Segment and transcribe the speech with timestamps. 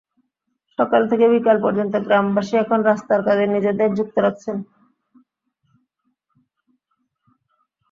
[0.79, 4.57] সকাল থেকে বিকেল পর্যন্ত গ্রামবাসী এখন রাস্তার কাজে নিজেদের যুক্ত রাখছেন।